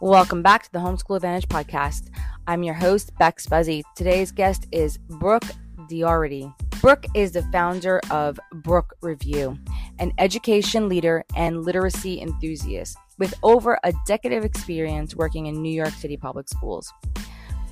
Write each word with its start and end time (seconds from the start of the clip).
Welcome 0.00 0.42
back 0.42 0.62
to 0.62 0.70
the 0.70 0.78
Homeschool 0.78 1.16
Advantage 1.16 1.48
podcast. 1.48 2.10
I'm 2.46 2.62
your 2.62 2.74
host, 2.74 3.10
Bex 3.18 3.48
Buzzy. 3.48 3.82
Today's 3.96 4.30
guest 4.30 4.68
is 4.70 4.96
Brooke 4.96 5.42
DeHority. 5.90 6.54
Brooke 6.80 7.04
is 7.14 7.32
the 7.32 7.42
founder 7.50 8.00
of 8.12 8.38
Brooke 8.52 8.94
Review, 9.00 9.58
an 9.98 10.12
education 10.18 10.88
leader 10.88 11.24
and 11.34 11.64
literacy 11.64 12.20
enthusiast 12.20 12.96
with 13.18 13.34
over 13.42 13.76
a 13.82 13.92
decade 14.06 14.32
of 14.32 14.44
experience 14.44 15.16
working 15.16 15.46
in 15.46 15.60
New 15.60 15.74
York 15.74 15.94
City 15.94 16.16
public 16.16 16.48
schools. 16.48 16.92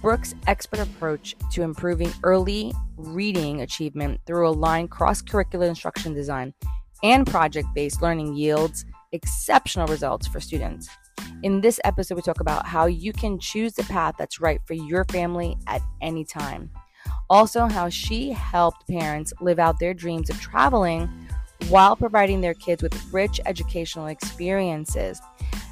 Brooke's 0.03 0.35
expert 0.49 0.81
approach 0.81 1.37
to 1.53 1.63
improving 1.63 2.13
early 2.25 2.73
reading 2.97 3.61
achievement 3.61 4.21
through 4.27 4.49
aligned 4.49 4.91
cross 4.91 5.23
curricular 5.23 5.69
instruction 5.69 6.13
design 6.13 6.53
and 7.05 7.25
project 7.25 7.69
based 7.73 8.03
learning 8.03 8.35
yields 8.35 8.85
exceptional 9.13 9.87
results 9.87 10.27
for 10.27 10.41
students. 10.41 10.89
In 11.43 11.61
this 11.61 11.79
episode, 11.85 12.15
we 12.15 12.23
talk 12.23 12.41
about 12.41 12.67
how 12.67 12.87
you 12.87 13.13
can 13.13 13.39
choose 13.39 13.75
the 13.75 13.85
path 13.85 14.15
that's 14.19 14.41
right 14.41 14.61
for 14.65 14.73
your 14.73 15.05
family 15.05 15.57
at 15.67 15.83
any 16.01 16.25
time. 16.25 16.71
Also, 17.29 17.67
how 17.67 17.89
she 17.91 18.33
helped 18.33 18.89
parents 18.89 19.33
live 19.41 19.59
out 19.59 19.79
their 19.79 19.93
dreams 19.93 20.31
of 20.31 20.41
traveling 20.41 21.09
while 21.69 21.95
providing 21.95 22.41
their 22.41 22.55
kids 22.55 22.83
with 22.83 23.13
rich 23.13 23.39
educational 23.45 24.07
experiences. 24.07 25.21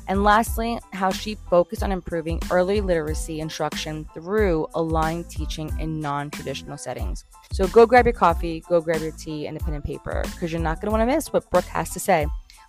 And 0.07 0.23
lastly, 0.23 0.79
how 0.93 1.11
she 1.11 1.37
focused 1.49 1.83
on 1.83 1.93
improving 1.93 2.41
early 2.51 2.83
literacy 2.83 3.41
instruction 3.41 4.07
through 4.13 4.67
aligned 4.75 5.31
teaching 5.31 5.73
in 5.81 5.99
non 5.99 6.31
traditional 6.31 6.77
settings. 6.77 7.25
So 7.53 7.67
go 7.69 7.87
grab 7.87 8.05
your 8.05 8.13
coffee, 8.13 8.63
go 8.69 8.83
grab 8.83 9.01
your 9.01 9.13
tea, 9.13 9.47
and 9.47 9.57
a 9.57 9.61
pen 9.61 9.73
and 9.73 9.85
paper 9.85 10.23
because 10.33 10.53
you're 10.53 10.61
not 10.61 10.83
going 10.83 10.93
to 10.93 10.99
want 10.99 11.09
to 11.09 11.15
miss 11.15 11.33
what 11.33 11.51
Brooke 11.51 11.65
has 11.65 11.91
to 11.91 12.01
say. 12.01 12.27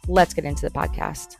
Let's 0.08 0.34
get 0.34 0.46
into 0.46 0.62
the 0.62 0.72
podcast. 0.72 1.36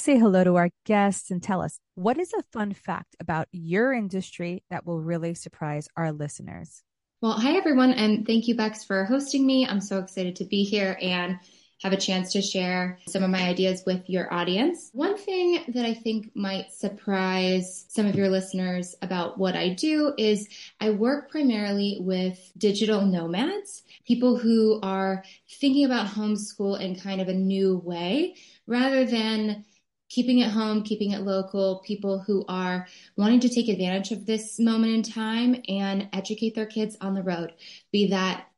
Say 0.00 0.18
hello 0.18 0.44
to 0.44 0.56
our 0.56 0.70
guests 0.86 1.30
and 1.30 1.42
tell 1.42 1.60
us 1.60 1.78
what 1.94 2.18
is 2.18 2.32
a 2.32 2.42
fun 2.54 2.72
fact 2.72 3.16
about 3.20 3.48
your 3.52 3.92
industry 3.92 4.64
that 4.70 4.86
will 4.86 5.02
really 5.02 5.34
surprise 5.34 5.88
our 5.94 6.10
listeners. 6.10 6.82
Well, 7.20 7.32
hi 7.32 7.54
everyone, 7.58 7.92
and 7.92 8.26
thank 8.26 8.48
you, 8.48 8.54
Bex, 8.54 8.82
for 8.82 9.04
hosting 9.04 9.44
me. 9.46 9.66
I'm 9.66 9.82
so 9.82 9.98
excited 9.98 10.36
to 10.36 10.46
be 10.46 10.64
here 10.64 10.96
and 11.02 11.38
have 11.82 11.92
a 11.92 11.98
chance 11.98 12.32
to 12.32 12.40
share 12.40 12.98
some 13.08 13.22
of 13.22 13.28
my 13.28 13.42
ideas 13.42 13.82
with 13.84 14.08
your 14.08 14.32
audience. 14.32 14.88
One 14.94 15.18
thing 15.18 15.64
that 15.68 15.84
I 15.84 15.92
think 15.92 16.30
might 16.34 16.72
surprise 16.72 17.84
some 17.90 18.06
of 18.06 18.14
your 18.14 18.30
listeners 18.30 18.94
about 19.02 19.36
what 19.36 19.54
I 19.54 19.74
do 19.74 20.14
is 20.16 20.48
I 20.80 20.90
work 20.90 21.30
primarily 21.30 21.98
with 22.00 22.38
digital 22.56 23.02
nomads, 23.02 23.82
people 24.06 24.38
who 24.38 24.80
are 24.82 25.24
thinking 25.60 25.84
about 25.84 26.06
homeschool 26.06 26.80
in 26.80 26.96
kind 26.96 27.20
of 27.20 27.28
a 27.28 27.34
new 27.34 27.76
way 27.84 28.36
rather 28.66 29.04
than 29.04 29.66
keeping 30.10 30.40
it 30.40 30.50
home, 30.50 30.82
keeping 30.82 31.12
it 31.12 31.22
local, 31.22 31.78
people 31.78 32.18
who 32.18 32.44
are 32.48 32.86
wanting 33.16 33.40
to 33.40 33.48
take 33.48 33.68
advantage 33.68 34.10
of 34.10 34.26
this 34.26 34.58
moment 34.58 34.92
in 34.92 35.02
time 35.02 35.62
and 35.68 36.08
educate 36.12 36.54
their 36.54 36.66
kids 36.66 36.96
on 37.00 37.14
the 37.14 37.22
road, 37.22 37.54
be 37.92 38.08
that 38.08 38.48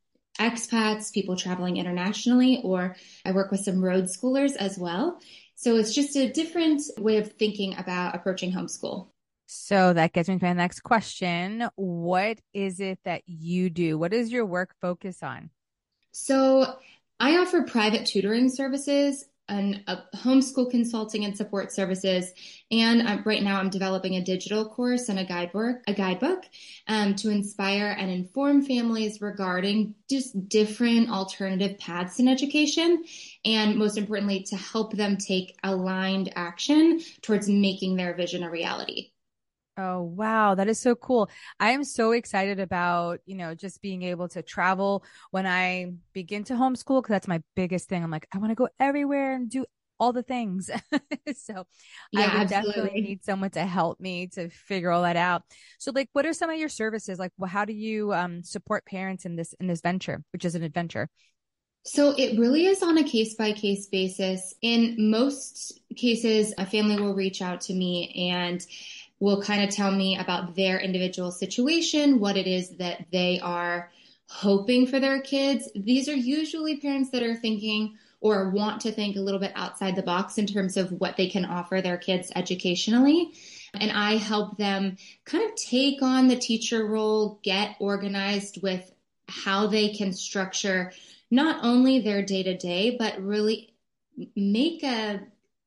expats, 0.41 1.12
people 1.12 1.36
traveling 1.36 1.77
internationally, 1.77 2.61
or 2.64 2.97
I 3.25 3.33
work 3.33 3.50
with 3.50 3.61
some 3.61 3.84
road 3.84 4.05
schoolers 4.05 4.56
as 4.56 4.78
well. 4.78 5.20
So 5.55 5.77
it's 5.77 5.94
just 5.94 6.17
a 6.17 6.33
different 6.33 6.83
way 6.98 7.19
of 7.19 7.33
thinking 7.34 7.77
about 7.78 8.16
approaching 8.16 8.50
homeschool. 8.50 9.09
So 9.47 9.92
that 9.92 10.14
gets 10.14 10.31
me 10.31 10.39
to 10.39 10.44
my 10.44 10.55
next 10.55 10.81
question. 10.81 11.69
What 11.77 12.41
is 12.55 12.81
it 12.81 12.98
that 13.05 13.22
you 13.27 13.69
do? 13.69 13.98
What 13.98 14.12
does 14.12 14.33
your 14.33 14.47
work 14.47 14.75
focus 14.81 15.22
on? 15.22 15.50
So 16.12 16.77
I 17.20 17.37
offer 17.37 17.62
private 17.62 18.06
tutoring 18.06 18.48
services 18.48 19.27
and 19.48 19.82
homeschool 20.14 20.70
consulting 20.70 21.24
and 21.24 21.36
support 21.36 21.72
services. 21.72 22.32
And 22.70 23.06
I'm, 23.06 23.22
right 23.25 23.42
now, 23.42 23.58
I'm 23.58 23.70
developing 23.70 24.16
a 24.16 24.25
digital 24.25 24.69
course 24.69 25.08
and 25.08 25.19
a 25.19 25.25
guidebook, 25.25 25.76
a 25.86 25.94
guidebook 25.94 26.44
um, 26.88 27.14
to 27.16 27.30
inspire 27.30 27.94
and 27.98 28.10
inform 28.10 28.62
families 28.62 29.20
regarding 29.20 29.94
just 30.08 30.48
different 30.48 31.10
alternative 31.10 31.78
paths 31.78 32.19
in 32.19 32.28
education, 32.28 33.04
and 33.44 33.76
most 33.76 33.97
importantly, 33.97 34.42
to 34.44 34.56
help 34.56 34.94
them 34.94 35.16
take 35.16 35.56
aligned 35.62 36.32
action 36.34 37.00
towards 37.20 37.48
making 37.48 37.97
their 37.97 38.14
vision 38.14 38.42
a 38.42 38.50
reality. 38.50 39.12
Oh, 39.77 40.03
wow. 40.03 40.55
That 40.55 40.69
is 40.69 40.78
so 40.78 40.94
cool. 40.94 41.31
I 41.59 41.71
am 41.71 41.84
so 41.84 42.12
excited 42.12 42.60
about, 42.60 43.21
you 43.25 43.37
know, 43.37 43.55
just 43.55 43.81
being 43.81 44.03
able 44.03 44.28
to 44.28 44.43
travel 44.43 45.03
when 45.31 45.47
I 45.47 45.94
begin 46.12 46.44
to 46.44 46.55
homeschool 46.55 47.03
because 47.03 47.15
that's 47.15 47.28
my 47.28 47.43
biggest 47.56 47.88
thing. 47.88 48.05
I'm 48.05 48.11
like, 48.11 48.27
I 48.32 48.38
want 48.38 48.50
to 48.50 48.55
go 48.55 48.69
everywhere 48.78 49.34
and 49.34 49.49
do 49.49 49.65
all 49.99 50.12
the 50.12 50.22
things. 50.22 50.69
so 51.37 51.65
yeah, 52.11 52.31
I 52.32 52.44
definitely 52.44 53.00
need 53.00 53.25
someone 53.25 53.50
to 53.50 53.65
help 53.65 54.00
me 54.00 54.27
to 54.28 54.50
figure 54.50 54.91
all 54.91 55.03
that 55.03 55.16
out. 55.16 55.43
So 55.78 55.93
like, 55.94 56.09
what 56.12 56.27
are 56.27 56.32
some 56.32 56.50
of 56.50 56.59
your 56.59 56.69
services? 56.69 57.19
Like, 57.19 57.32
well, 57.38 57.49
how 57.49 57.65
do 57.65 57.72
you 57.72 58.12
um, 58.12 58.43
support 58.43 58.84
parents 58.84 59.25
in 59.25 59.37
this, 59.37 59.55
in 59.61 59.69
this 59.69 59.81
venture, 59.81 60.22
which 60.32 60.44
is 60.44 60.55
an 60.55 60.65
adventure? 60.65 61.09
So 61.84 62.15
it 62.16 62.38
really 62.38 62.66
is 62.66 62.82
on 62.82 62.99
a 62.99 63.05
case 63.05 63.34
by 63.34 63.53
case 63.53 63.87
basis. 63.87 64.55
In 64.62 65.11
most 65.11 65.81
cases, 65.97 66.55
a 66.56 66.66
family 66.66 67.00
will 67.00 67.15
reach 67.15 67.43
out 67.43 67.61
to 67.62 67.75
me 67.75 68.31
and 68.31 68.65
will 69.22 69.41
kind 69.41 69.62
of 69.62 69.71
tell 69.71 69.93
me 69.93 70.19
about 70.19 70.56
their 70.56 70.81
individual 70.81 71.31
situation, 71.31 72.19
what 72.19 72.37
it 72.37 72.49
is 72.49 72.71
that 72.78 73.06
they 73.12 73.38
are 73.38 73.88
hoping 74.27 74.84
for 74.84 74.99
their 74.99 75.21
kids. 75.21 75.71
These 75.77 76.09
are 76.09 76.16
usually 76.16 76.78
parents 76.78 77.10
that 77.10 77.22
are 77.22 77.37
thinking 77.37 77.97
or 78.21 78.50
want 78.50 78.81
to 78.81 78.91
think 78.91 79.15
a 79.15 79.21
little 79.21 79.38
bit 79.38 79.53
outside 79.55 79.94
the 79.94 80.03
box 80.03 80.38
in 80.38 80.47
terms 80.49 80.77
of 80.77 80.91
what 80.91 81.16
they 81.16 81.28
can 81.28 81.44
offer 81.44 81.81
their 81.81 81.99
kids 81.99 82.32
educationally. 82.34 83.32
And 83.75 83.93
I 83.93 84.16
help 84.16 84.59
them 84.59 84.97
kind 85.25 85.49
of 85.49 85.55
take 85.55 86.03
on 86.03 86.27
the 86.27 86.34
teacher 86.34 86.84
role, 86.84 87.38
get 87.44 87.77
organized 87.78 88.61
with 88.61 88.93
how 89.28 89.69
they 89.69 89.91
can 89.91 90.12
structure 90.12 90.93
not 91.31 91.65
only 91.65 92.00
their 92.00 92.22
day 92.22 92.43
to 92.43 92.56
day, 92.56 92.97
but 92.99 93.22
really 93.22 93.72
make 94.34 94.82
a 94.82 95.21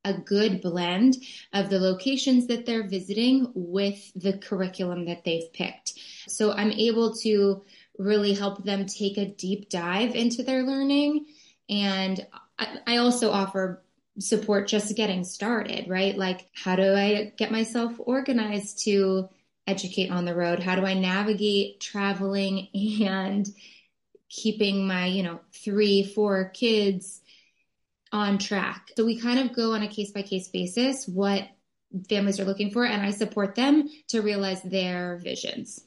a 0.06 0.14
good 0.14 0.62
blend 0.62 1.18
of 1.52 1.70
the 1.70 1.80
locations 1.80 2.48
that 2.48 2.66
they're 2.66 2.88
visiting 2.88 3.52
with 3.56 4.12
the 4.16 4.38
curriculum 4.38 5.06
that 5.06 5.26
they've 5.26 5.52
picked. 5.52 5.94
So 6.28 6.54
I'm 6.54 6.72
able 6.72 7.16
to 7.18 7.64
really 7.98 8.34
help 8.34 8.64
them 8.64 8.86
take 8.86 9.18
a 9.18 9.26
deep 9.26 9.70
dive 9.70 10.16
into 10.16 10.44
their 10.44 10.64
learning. 10.64 11.26
And 11.70 12.26
I, 12.58 12.98
also 12.98 13.32
offer 13.32 13.84
support 14.20 14.68
just 14.68 14.96
getting 14.96 15.24
started, 15.24 15.90
right? 15.90 16.18
Like, 16.18 16.48
how 16.54 16.76
do 16.76 16.94
I 16.94 17.34
get 17.38 17.52
myself 17.52 17.94
organized 17.98 18.84
to 18.86 19.30
educate 19.68 20.12
on 20.12 20.26
the 20.26 20.36
road? 20.36 20.60
How 20.60 20.76
do 20.76 20.86
I 20.86 20.94
navigate 20.94 21.80
traveling 21.80 22.68
and 23.02 23.48
keeping 24.30 24.88
my, 24.88 25.08
you 25.08 25.24
know, 25.24 25.40
three, 25.52 26.04
four 26.04 26.50
kids 26.54 27.22
on 28.16 28.38
track. 28.38 28.92
So 28.96 29.06
we 29.06 29.20
kind 29.20 29.40
of 29.40 29.54
go 29.54 29.74
on 29.74 29.84
a 29.84 29.90
case 29.90 30.12
by 30.12 30.22
case 30.22 30.48
basis 30.48 31.06
what 31.06 31.44
families 32.10 32.40
are 32.40 32.46
looking 32.46 32.72
for, 32.72 32.86
and 32.86 33.02
I 33.02 33.12
support 33.12 33.56
them 33.56 33.90
to 34.08 34.22
realize 34.22 34.64
their 34.64 35.18
visions. 35.18 35.82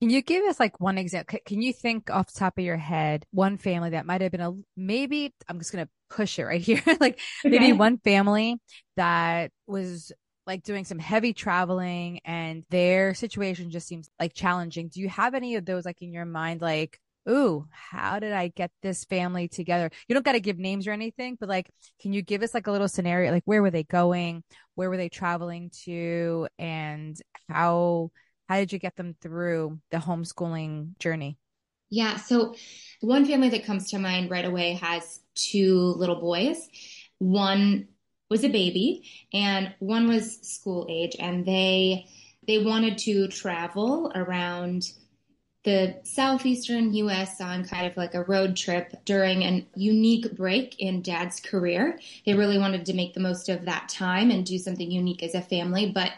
Can 0.00 0.10
you 0.10 0.22
give 0.22 0.44
us 0.44 0.60
like 0.60 0.80
one 0.80 0.98
example? 0.98 1.38
Can 1.44 1.62
you 1.62 1.72
think 1.72 2.10
off 2.10 2.32
the 2.32 2.38
top 2.38 2.58
of 2.58 2.64
your 2.64 2.76
head 2.76 3.26
one 3.32 3.58
family 3.58 3.90
that 3.90 4.06
might 4.06 4.20
have 4.20 4.30
been 4.30 4.40
a 4.40 4.52
maybe? 4.76 5.34
I'm 5.48 5.58
just 5.58 5.72
gonna 5.72 5.88
push 6.10 6.38
it 6.38 6.44
right 6.44 6.60
here. 6.60 6.82
like 7.00 7.18
okay. 7.44 7.58
maybe 7.58 7.72
one 7.72 7.98
family 7.98 8.60
that 8.96 9.50
was 9.66 10.12
like 10.46 10.62
doing 10.62 10.84
some 10.84 10.98
heavy 10.98 11.32
traveling 11.32 12.20
and 12.24 12.64
their 12.70 13.14
situation 13.14 13.70
just 13.70 13.88
seems 13.88 14.08
like 14.20 14.34
challenging. 14.34 14.88
Do 14.88 15.00
you 15.00 15.08
have 15.08 15.34
any 15.34 15.56
of 15.56 15.64
those 15.64 15.84
like 15.84 16.02
in 16.02 16.12
your 16.12 16.26
mind? 16.26 16.60
Like 16.60 17.00
ooh, 17.28 17.66
how 17.70 18.18
did 18.18 18.32
I 18.32 18.48
get 18.48 18.70
this 18.82 19.04
family 19.04 19.48
together? 19.48 19.90
You 20.08 20.14
don't 20.14 20.24
got 20.24 20.32
to 20.32 20.40
give 20.40 20.58
names 20.58 20.86
or 20.86 20.92
anything, 20.92 21.36
but 21.38 21.48
like, 21.48 21.70
can 22.00 22.12
you 22.12 22.22
give 22.22 22.42
us 22.42 22.54
like 22.54 22.66
a 22.66 22.72
little 22.72 22.88
scenario? 22.88 23.32
Like, 23.32 23.44
where 23.44 23.62
were 23.62 23.70
they 23.70 23.84
going? 23.84 24.42
Where 24.74 24.90
were 24.90 24.96
they 24.96 25.08
traveling 25.08 25.70
to? 25.84 26.48
And 26.58 27.16
how, 27.48 28.10
how 28.48 28.56
did 28.56 28.72
you 28.72 28.78
get 28.78 28.96
them 28.96 29.14
through 29.20 29.78
the 29.90 29.98
homeschooling 29.98 30.98
journey? 30.98 31.38
Yeah. 31.90 32.16
So 32.16 32.54
one 33.00 33.24
family 33.24 33.50
that 33.50 33.64
comes 33.64 33.90
to 33.90 33.98
mind 33.98 34.30
right 34.30 34.44
away 34.44 34.74
has 34.74 35.20
two 35.34 35.94
little 35.96 36.20
boys. 36.20 36.58
One 37.18 37.88
was 38.28 38.42
a 38.42 38.48
baby 38.48 39.08
and 39.32 39.74
one 39.78 40.08
was 40.08 40.40
school 40.42 40.86
age 40.90 41.14
and 41.18 41.46
they, 41.46 42.06
they 42.46 42.58
wanted 42.58 42.98
to 42.98 43.28
travel 43.28 44.10
around 44.14 44.82
the 45.64 45.98
southeastern 46.04 46.92
US 46.94 47.40
on 47.40 47.64
kind 47.64 47.86
of 47.86 47.96
like 47.96 48.14
a 48.14 48.24
road 48.24 48.56
trip 48.56 48.92
during 49.04 49.44
an 49.44 49.66
unique 49.74 50.36
break 50.36 50.78
in 50.78 51.02
dad's 51.02 51.40
career. 51.40 51.98
They 52.26 52.34
really 52.34 52.58
wanted 52.58 52.86
to 52.86 52.92
make 52.92 53.14
the 53.14 53.20
most 53.20 53.48
of 53.48 53.64
that 53.64 53.88
time 53.88 54.30
and 54.30 54.44
do 54.44 54.58
something 54.58 54.90
unique 54.90 55.22
as 55.22 55.34
a 55.34 55.40
family, 55.40 55.90
but 55.92 56.12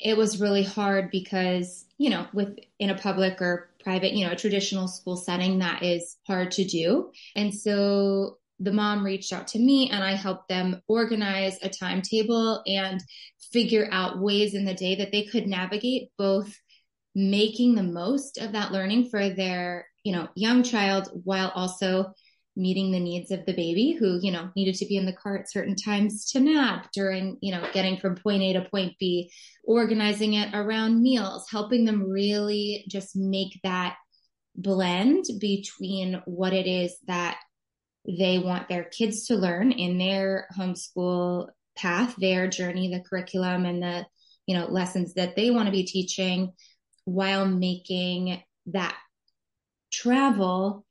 it 0.00 0.16
was 0.16 0.40
really 0.40 0.62
hard 0.62 1.10
because, 1.10 1.84
you 1.98 2.10
know, 2.10 2.26
with 2.32 2.58
in 2.78 2.90
a 2.90 2.98
public 2.98 3.40
or 3.40 3.70
private, 3.82 4.12
you 4.12 4.26
know, 4.26 4.32
a 4.32 4.36
traditional 4.36 4.88
school 4.88 5.16
setting 5.16 5.58
that 5.58 5.82
is 5.82 6.16
hard 6.26 6.50
to 6.52 6.64
do. 6.64 7.12
And 7.34 7.54
so 7.54 8.38
the 8.58 8.72
mom 8.72 9.04
reached 9.04 9.32
out 9.32 9.46
to 9.48 9.58
me 9.58 9.90
and 9.90 10.02
I 10.02 10.12
helped 10.12 10.48
them 10.48 10.80
organize 10.88 11.58
a 11.62 11.68
timetable 11.68 12.62
and 12.66 13.02
figure 13.52 13.88
out 13.92 14.20
ways 14.20 14.54
in 14.54 14.64
the 14.64 14.74
day 14.74 14.94
that 14.96 15.12
they 15.12 15.24
could 15.24 15.46
navigate 15.46 16.10
both 16.16 16.58
making 17.16 17.74
the 17.74 17.82
most 17.82 18.36
of 18.36 18.52
that 18.52 18.72
learning 18.72 19.08
for 19.08 19.30
their, 19.30 19.88
you 20.04 20.12
know, 20.12 20.28
young 20.36 20.62
child 20.62 21.08
while 21.24 21.50
also 21.54 22.12
meeting 22.54 22.92
the 22.92 23.00
needs 23.00 23.30
of 23.30 23.44
the 23.46 23.54
baby 23.54 23.96
who, 23.98 24.18
you 24.20 24.30
know, 24.30 24.50
needed 24.54 24.74
to 24.74 24.84
be 24.84 24.98
in 24.98 25.06
the 25.06 25.14
car 25.14 25.38
at 25.38 25.50
certain 25.50 25.74
times 25.74 26.30
to 26.30 26.40
nap 26.40 26.88
during, 26.92 27.38
you 27.40 27.52
know, 27.52 27.66
getting 27.72 27.96
from 27.96 28.16
point 28.16 28.42
A 28.42 28.52
to 28.52 28.68
point 28.70 28.92
B, 29.00 29.30
organizing 29.64 30.34
it 30.34 30.54
around 30.54 31.02
meals, 31.02 31.46
helping 31.50 31.86
them 31.86 32.02
really 32.02 32.84
just 32.86 33.16
make 33.16 33.58
that 33.62 33.96
blend 34.54 35.24
between 35.40 36.20
what 36.26 36.52
it 36.52 36.66
is 36.66 36.96
that 37.06 37.38
they 38.06 38.38
want 38.38 38.68
their 38.68 38.84
kids 38.84 39.26
to 39.26 39.36
learn 39.36 39.72
in 39.72 39.96
their 39.96 40.48
homeschool 40.56 41.48
path, 41.76 42.14
their 42.16 42.46
journey, 42.46 42.90
the 42.90 43.00
curriculum 43.08 43.64
and 43.64 43.82
the, 43.82 44.06
you 44.46 44.56
know, 44.56 44.66
lessons 44.66 45.14
that 45.14 45.34
they 45.34 45.50
want 45.50 45.66
to 45.66 45.72
be 45.72 45.84
teaching 45.84 46.52
while 47.06 47.46
making 47.46 48.42
that 48.66 48.96
travel 49.92 50.84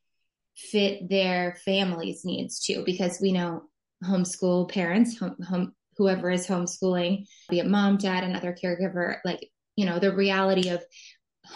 fit 0.56 1.08
their 1.10 1.58
family's 1.64 2.26
needs 2.26 2.60
too, 2.60 2.84
because 2.86 3.20
we 3.22 3.32
know 3.32 3.64
homeschool 4.04 4.70
parents, 4.70 5.20
home, 5.20 5.36
home, 5.48 5.74
whoever 5.98 6.32
is 6.32 6.48
homeschooling, 6.48 7.26
be 7.50 7.60
it 7.60 7.68
mom, 7.68 7.98
dad, 7.98 8.24
another 8.24 8.56
caregiver, 8.62 9.18
like, 9.24 9.50
you 9.76 9.86
know, 9.86 10.00
the 10.00 10.16
reality 10.16 10.70
of 10.70 10.84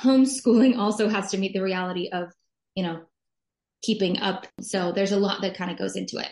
homeschooling 0.01 0.77
also 0.77 1.09
has 1.09 1.31
to 1.31 1.37
meet 1.37 1.53
the 1.53 1.63
reality 1.63 2.09
of, 2.11 2.31
you 2.75 2.83
know, 2.83 3.01
keeping 3.81 4.19
up. 4.19 4.45
So 4.61 4.91
there's 4.91 5.13
a 5.13 5.17
lot 5.17 5.41
that 5.41 5.57
kind 5.57 5.71
of 5.71 5.77
goes 5.77 5.95
into 5.95 6.17
it. 6.17 6.29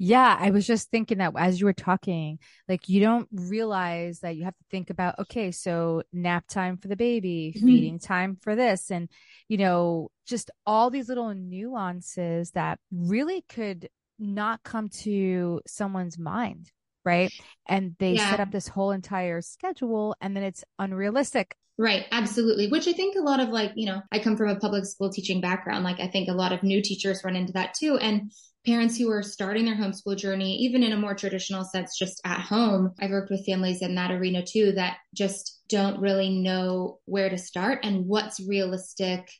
Yeah, 0.00 0.36
I 0.38 0.50
was 0.50 0.64
just 0.64 0.90
thinking 0.90 1.18
that 1.18 1.32
as 1.36 1.58
you 1.58 1.66
were 1.66 1.72
talking, 1.72 2.38
like 2.68 2.88
you 2.88 3.00
don't 3.00 3.28
realize 3.32 4.20
that 4.20 4.36
you 4.36 4.44
have 4.44 4.56
to 4.56 4.64
think 4.70 4.90
about, 4.90 5.18
okay, 5.18 5.50
so 5.50 6.02
nap 6.12 6.46
time 6.46 6.76
for 6.76 6.86
the 6.86 6.94
baby, 6.94 7.52
mm-hmm. 7.56 7.66
feeding 7.66 7.98
time 7.98 8.36
for 8.40 8.54
this, 8.54 8.92
and, 8.92 9.10
you 9.48 9.56
know, 9.56 10.10
just 10.24 10.52
all 10.64 10.90
these 10.90 11.08
little 11.08 11.34
nuances 11.34 12.52
that 12.52 12.78
really 12.92 13.44
could 13.48 13.88
not 14.20 14.62
come 14.62 14.88
to 14.88 15.60
someone's 15.66 16.18
mind, 16.18 16.70
right? 17.04 17.32
And 17.66 17.96
they 17.98 18.12
yeah. 18.12 18.30
set 18.30 18.40
up 18.40 18.52
this 18.52 18.68
whole 18.68 18.92
entire 18.92 19.40
schedule 19.40 20.14
and 20.20 20.36
then 20.36 20.44
it's 20.44 20.64
unrealistic. 20.78 21.56
Right, 21.80 22.06
absolutely. 22.10 22.66
Which 22.66 22.88
I 22.88 22.92
think 22.92 23.14
a 23.16 23.22
lot 23.22 23.38
of 23.38 23.50
like, 23.50 23.70
you 23.76 23.86
know, 23.86 24.02
I 24.10 24.18
come 24.18 24.36
from 24.36 24.48
a 24.48 24.58
public 24.58 24.84
school 24.84 25.10
teaching 25.10 25.40
background. 25.40 25.84
Like, 25.84 26.00
I 26.00 26.08
think 26.08 26.28
a 26.28 26.34
lot 26.34 26.52
of 26.52 26.64
new 26.64 26.82
teachers 26.82 27.22
run 27.24 27.36
into 27.36 27.52
that 27.52 27.74
too. 27.74 27.96
And 27.98 28.32
parents 28.66 28.98
who 28.98 29.08
are 29.12 29.22
starting 29.22 29.64
their 29.64 29.76
homeschool 29.76 30.16
journey, 30.16 30.56
even 30.56 30.82
in 30.82 30.90
a 30.90 30.96
more 30.96 31.14
traditional 31.14 31.64
sense, 31.64 31.96
just 31.96 32.20
at 32.24 32.40
home. 32.40 32.94
I've 33.00 33.10
worked 33.10 33.30
with 33.30 33.46
families 33.46 33.80
in 33.80 33.94
that 33.94 34.10
arena 34.10 34.44
too 34.44 34.72
that 34.72 34.96
just 35.14 35.60
don't 35.68 36.00
really 36.00 36.30
know 36.30 36.98
where 37.04 37.30
to 37.30 37.38
start 37.38 37.80
and 37.84 38.06
what's 38.06 38.40
realistic 38.40 39.30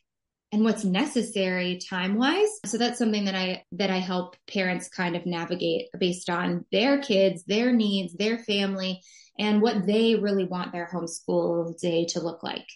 and 0.53 0.63
what's 0.63 0.85
necessary 0.85 1.79
time 1.89 2.15
wise. 2.15 2.49
So 2.65 2.77
that's 2.77 2.97
something 2.97 3.25
that 3.25 3.35
I, 3.35 3.65
that 3.73 3.89
I 3.89 3.97
help 3.97 4.37
parents 4.47 4.87
kind 4.87 5.17
of 5.17 5.25
navigate 5.25 5.89
based 5.99 6.29
on 6.29 6.65
their 6.71 7.01
kids, 7.01 7.43
their 7.43 7.73
needs, 7.73 8.13
their 8.13 8.39
family, 8.39 9.01
and 9.39 9.61
what 9.61 9.87
they 9.87 10.15
really 10.15 10.43
want 10.43 10.73
their 10.73 10.89
homeschool 10.93 11.79
day 11.79 12.05
to 12.09 12.19
look 12.19 12.43
like. 12.43 12.67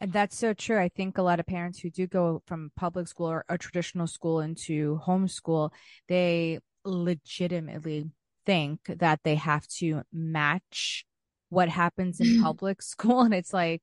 And 0.00 0.12
that's 0.12 0.36
so 0.36 0.54
true. 0.54 0.78
I 0.78 0.88
think 0.88 1.18
a 1.18 1.22
lot 1.22 1.40
of 1.40 1.46
parents 1.46 1.78
who 1.78 1.90
do 1.90 2.06
go 2.06 2.42
from 2.46 2.72
public 2.74 3.06
school 3.06 3.30
or 3.30 3.44
a 3.50 3.58
traditional 3.58 4.06
school 4.06 4.40
into 4.40 4.98
homeschool, 5.06 5.70
they 6.08 6.58
legitimately 6.86 8.08
think 8.46 8.80
that 8.86 9.20
they 9.24 9.34
have 9.34 9.66
to 9.68 10.00
match 10.10 11.04
what 11.50 11.68
happens 11.68 12.18
in 12.18 12.40
public 12.42 12.80
school. 12.80 13.20
And 13.20 13.34
it's 13.34 13.52
like, 13.52 13.82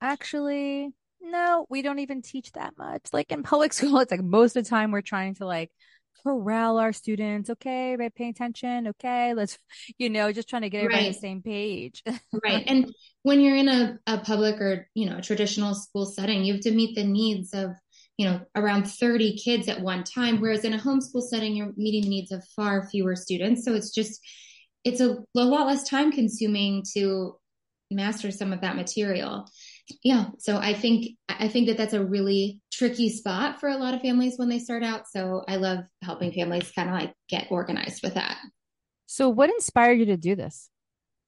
actually, 0.00 0.90
no, 1.20 1.66
we 1.70 1.82
don't 1.82 2.00
even 2.00 2.22
teach 2.22 2.50
that 2.52 2.76
much. 2.76 3.02
Like 3.12 3.30
in 3.30 3.44
public 3.44 3.72
school, 3.72 4.00
it's 4.00 4.10
like 4.10 4.24
most 4.24 4.56
of 4.56 4.64
the 4.64 4.68
time 4.70 4.90
we're 4.90 5.00
trying 5.00 5.36
to 5.36 5.46
like 5.46 5.70
corral 6.22 6.78
our 6.78 6.92
students. 6.92 7.50
Okay, 7.50 7.96
right, 7.96 8.14
pay 8.14 8.28
attention. 8.28 8.88
Okay, 8.88 9.34
let's, 9.34 9.58
you 9.98 10.10
know, 10.10 10.32
just 10.32 10.48
trying 10.48 10.62
to 10.62 10.70
get 10.70 10.84
everybody 10.84 11.02
right. 11.02 11.06
on 11.08 11.12
the 11.12 11.18
same 11.18 11.42
page. 11.42 12.02
right. 12.42 12.64
And 12.66 12.92
when 13.22 13.40
you're 13.40 13.56
in 13.56 13.68
a, 13.68 13.98
a 14.06 14.18
public 14.18 14.60
or, 14.60 14.88
you 14.94 15.08
know, 15.08 15.20
traditional 15.20 15.74
school 15.74 16.06
setting, 16.06 16.44
you 16.44 16.54
have 16.54 16.62
to 16.62 16.72
meet 16.72 16.94
the 16.94 17.04
needs 17.04 17.54
of, 17.54 17.70
you 18.16 18.26
know, 18.26 18.40
around 18.54 18.84
30 18.84 19.36
kids 19.36 19.68
at 19.68 19.80
one 19.80 20.04
time. 20.04 20.40
Whereas 20.40 20.64
in 20.64 20.74
a 20.74 20.78
homeschool 20.78 21.22
setting, 21.22 21.54
you're 21.54 21.72
meeting 21.76 22.02
the 22.02 22.08
needs 22.08 22.32
of 22.32 22.44
far 22.56 22.88
fewer 22.88 23.16
students. 23.16 23.64
So 23.64 23.74
it's 23.74 23.94
just, 23.94 24.20
it's 24.84 25.00
a 25.00 25.18
lot 25.34 25.66
less 25.66 25.88
time 25.88 26.10
consuming 26.10 26.84
to 26.94 27.36
master 27.90 28.30
some 28.30 28.52
of 28.52 28.62
that 28.62 28.76
material 28.76 29.46
yeah. 30.02 30.26
So 30.38 30.56
i 30.56 30.74
think 30.74 31.16
i 31.28 31.48
think 31.48 31.66
that 31.68 31.76
that's 31.76 31.94
a 31.94 32.04
really 32.04 32.60
tricky 32.72 33.08
spot 33.08 33.60
for 33.60 33.68
a 33.68 33.76
lot 33.76 33.94
of 33.94 34.00
families 34.00 34.34
when 34.36 34.48
they 34.48 34.58
start 34.58 34.82
out. 34.82 35.08
So 35.08 35.44
i 35.48 35.56
love 35.56 35.80
helping 36.02 36.32
families 36.32 36.70
kind 36.72 36.88
of 36.88 36.94
like 36.94 37.12
get 37.28 37.48
organized 37.50 38.02
with 38.02 38.14
that. 38.14 38.38
So 39.06 39.28
what 39.28 39.50
inspired 39.50 39.98
you 39.98 40.06
to 40.06 40.16
do 40.16 40.34
this? 40.34 40.70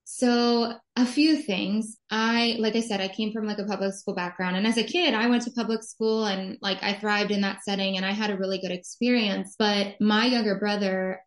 So 0.04 0.74
a 0.96 1.06
few 1.06 1.36
things. 1.36 1.96
I 2.10 2.56
like 2.58 2.76
i 2.76 2.80
said 2.80 3.00
i 3.00 3.08
came 3.08 3.32
from 3.32 3.46
like 3.46 3.58
a 3.58 3.64
public 3.64 3.94
school 3.94 4.14
background. 4.14 4.56
And 4.56 4.66
as 4.66 4.76
a 4.76 4.84
kid 4.84 5.14
i 5.14 5.26
went 5.28 5.42
to 5.44 5.50
public 5.50 5.82
school 5.82 6.26
and 6.26 6.58
like 6.60 6.82
i 6.82 6.94
thrived 6.94 7.30
in 7.30 7.40
that 7.40 7.64
setting 7.64 7.96
and 7.96 8.06
i 8.06 8.12
had 8.12 8.30
a 8.30 8.36
really 8.36 8.58
good 8.58 8.70
experience. 8.70 9.56
But 9.58 10.00
my 10.00 10.26
younger 10.26 10.58
brother 10.58 11.20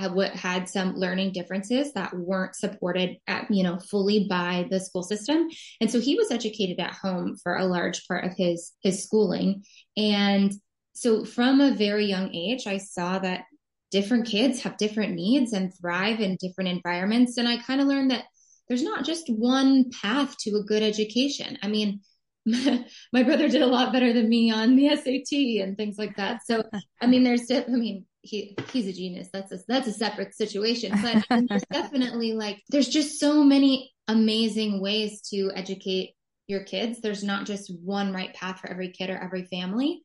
Uh, 0.00 0.30
had 0.34 0.68
some 0.68 0.94
learning 0.94 1.32
differences 1.32 1.92
that 1.92 2.16
weren't 2.16 2.56
supported 2.56 3.16
at, 3.26 3.50
you 3.50 3.62
know, 3.62 3.78
fully 3.78 4.26
by 4.28 4.66
the 4.70 4.80
school 4.80 5.02
system. 5.02 5.48
And 5.80 5.90
so 5.90 6.00
he 6.00 6.16
was 6.16 6.30
educated 6.30 6.80
at 6.80 6.94
home 6.94 7.36
for 7.42 7.56
a 7.56 7.66
large 7.66 8.06
part 8.08 8.24
of 8.24 8.32
his, 8.36 8.72
his 8.82 9.04
schooling. 9.04 9.62
And 9.96 10.52
so 10.94 11.24
from 11.24 11.60
a 11.60 11.74
very 11.74 12.06
young 12.06 12.34
age, 12.34 12.66
I 12.66 12.78
saw 12.78 13.18
that 13.18 13.44
different 13.90 14.26
kids 14.26 14.62
have 14.62 14.76
different 14.76 15.14
needs 15.14 15.52
and 15.52 15.72
thrive 15.80 16.20
in 16.20 16.38
different 16.40 16.70
environments. 16.70 17.36
And 17.36 17.48
I 17.48 17.58
kind 17.58 17.80
of 17.80 17.86
learned 17.86 18.10
that 18.10 18.24
there's 18.68 18.82
not 18.82 19.04
just 19.04 19.28
one 19.28 19.90
path 19.90 20.36
to 20.40 20.56
a 20.56 20.64
good 20.64 20.82
education. 20.82 21.58
I 21.62 21.68
mean, 21.68 22.00
my 22.46 23.22
brother 23.22 23.48
did 23.48 23.62
a 23.62 23.66
lot 23.66 23.92
better 23.92 24.12
than 24.12 24.28
me 24.28 24.50
on 24.50 24.76
the 24.76 24.96
SAT 24.96 25.62
and 25.62 25.76
things 25.76 25.98
like 25.98 26.16
that. 26.16 26.40
So, 26.46 26.62
I 27.00 27.06
mean, 27.06 27.24
there's, 27.24 27.50
I 27.50 27.64
mean, 27.68 28.06
he 28.22 28.56
he's 28.72 28.86
a 28.86 28.92
genius. 28.92 29.28
That's 29.32 29.52
a 29.52 29.58
that's 29.66 29.88
a 29.88 29.92
separate 29.92 30.34
situation. 30.34 30.92
But 31.02 31.24
there's 31.48 31.64
definitely 31.72 32.32
like 32.32 32.62
there's 32.70 32.88
just 32.88 33.18
so 33.18 33.42
many 33.42 33.92
amazing 34.08 34.80
ways 34.80 35.22
to 35.30 35.50
educate 35.54 36.14
your 36.46 36.64
kids. 36.64 37.00
There's 37.00 37.24
not 37.24 37.46
just 37.46 37.72
one 37.82 38.12
right 38.12 38.34
path 38.34 38.60
for 38.60 38.68
every 38.68 38.90
kid 38.90 39.10
or 39.10 39.16
every 39.16 39.44
family. 39.44 40.02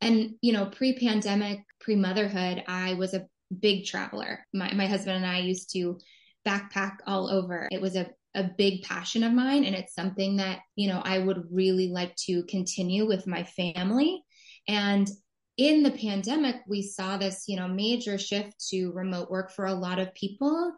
And 0.00 0.34
you 0.40 0.52
know, 0.52 0.66
pre-pandemic, 0.66 1.60
pre-motherhood, 1.80 2.64
I 2.68 2.94
was 2.94 3.14
a 3.14 3.26
big 3.58 3.86
traveler. 3.86 4.46
My 4.54 4.72
my 4.72 4.86
husband 4.86 5.16
and 5.16 5.26
I 5.26 5.38
used 5.38 5.72
to 5.72 5.98
backpack 6.46 6.98
all 7.06 7.28
over. 7.28 7.68
It 7.70 7.80
was 7.80 7.96
a 7.96 8.10
a 8.34 8.44
big 8.44 8.82
passion 8.82 9.24
of 9.24 9.32
mine 9.32 9.64
and 9.64 9.74
it's 9.74 9.94
something 9.94 10.36
that, 10.36 10.60
you 10.76 10.88
know, 10.88 11.02
I 11.04 11.18
would 11.18 11.48
really 11.50 11.88
like 11.88 12.14
to 12.26 12.44
continue 12.44 13.06
with 13.06 13.26
my 13.26 13.42
family. 13.42 14.22
And 14.68 15.10
in 15.56 15.82
the 15.82 15.90
pandemic, 15.90 16.56
we 16.66 16.82
saw 16.82 17.16
this, 17.16 17.44
you 17.46 17.56
know, 17.56 17.68
major 17.68 18.18
shift 18.18 18.68
to 18.70 18.92
remote 18.92 19.30
work 19.30 19.50
for 19.50 19.66
a 19.66 19.74
lot 19.74 19.98
of 19.98 20.14
people. 20.14 20.72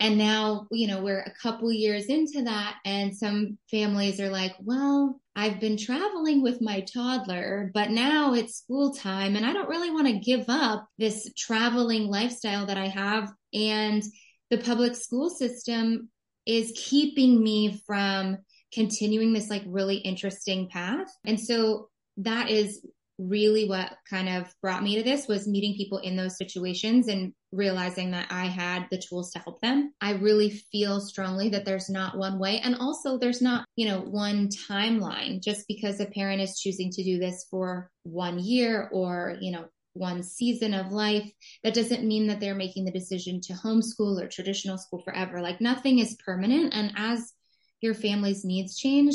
And 0.00 0.18
now, 0.18 0.66
you 0.72 0.88
know, 0.88 1.02
we're 1.02 1.20
a 1.20 1.32
couple 1.40 1.72
years 1.72 2.06
into 2.06 2.42
that, 2.42 2.78
and 2.84 3.16
some 3.16 3.58
families 3.70 4.18
are 4.20 4.28
like, 4.28 4.54
well, 4.60 5.20
I've 5.36 5.60
been 5.60 5.76
traveling 5.76 6.42
with 6.42 6.60
my 6.60 6.80
toddler, 6.80 7.70
but 7.72 7.90
now 7.90 8.34
it's 8.34 8.56
school 8.56 8.92
time, 8.92 9.36
and 9.36 9.46
I 9.46 9.52
don't 9.52 9.68
really 9.68 9.92
want 9.92 10.08
to 10.08 10.18
give 10.18 10.46
up 10.48 10.88
this 10.98 11.32
traveling 11.36 12.08
lifestyle 12.08 12.66
that 12.66 12.76
I 12.76 12.88
have. 12.88 13.32
And 13.52 14.02
the 14.50 14.58
public 14.58 14.96
school 14.96 15.30
system 15.30 16.08
is 16.44 16.72
keeping 16.76 17.42
me 17.42 17.80
from 17.86 18.38
continuing 18.72 19.32
this 19.32 19.48
like 19.48 19.62
really 19.66 19.96
interesting 19.96 20.68
path. 20.68 21.06
And 21.24 21.38
so 21.38 21.88
that 22.18 22.50
is 22.50 22.84
really 23.18 23.68
what 23.68 23.92
kind 24.08 24.28
of 24.28 24.52
brought 24.60 24.82
me 24.82 24.96
to 24.96 25.02
this 25.02 25.28
was 25.28 25.46
meeting 25.46 25.74
people 25.76 25.98
in 25.98 26.16
those 26.16 26.36
situations 26.36 27.08
and 27.08 27.32
realizing 27.52 28.10
that 28.10 28.26
I 28.30 28.46
had 28.46 28.86
the 28.90 28.98
tools 28.98 29.30
to 29.32 29.38
help 29.38 29.60
them. 29.60 29.92
I 30.00 30.12
really 30.14 30.50
feel 30.72 31.00
strongly 31.00 31.50
that 31.50 31.64
there's 31.64 31.88
not 31.88 32.18
one 32.18 32.38
way. 32.38 32.58
And 32.58 32.74
also 32.74 33.18
there's 33.18 33.40
not, 33.40 33.64
you 33.76 33.86
know, 33.86 34.00
one 34.00 34.48
timeline 34.48 35.42
just 35.42 35.66
because 35.68 36.00
a 36.00 36.06
parent 36.06 36.40
is 36.40 36.58
choosing 36.58 36.90
to 36.90 37.04
do 37.04 37.18
this 37.18 37.46
for 37.50 37.90
one 38.02 38.38
year 38.38 38.88
or, 38.92 39.36
you 39.40 39.52
know, 39.52 39.66
one 39.92 40.24
season 40.24 40.74
of 40.74 40.90
life. 40.90 41.30
That 41.62 41.74
doesn't 41.74 42.04
mean 42.04 42.26
that 42.26 42.40
they're 42.40 42.56
making 42.56 42.84
the 42.84 42.90
decision 42.90 43.40
to 43.42 43.52
homeschool 43.52 44.20
or 44.20 44.28
traditional 44.28 44.76
school 44.76 45.02
forever. 45.04 45.40
Like 45.40 45.60
nothing 45.60 46.00
is 46.00 46.16
permanent. 46.24 46.74
And 46.74 46.92
as 46.96 47.32
your 47.80 47.94
family's 47.94 48.44
needs 48.44 48.76
change, 48.76 49.14